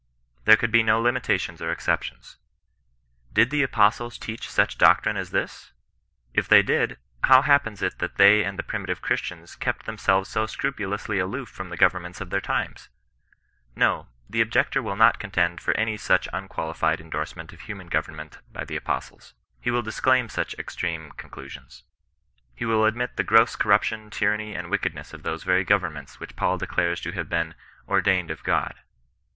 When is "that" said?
7.99-8.15